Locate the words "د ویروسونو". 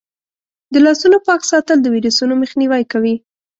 1.81-2.33